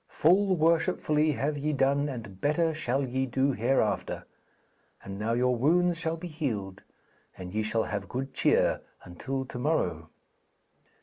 [0.09, 4.25] Full worshipfully have ye done and better shall ye do hereafter.
[5.03, 6.81] And now your wounds shall be healed
[7.37, 10.09] and ye shall have good cheer until to morrow.'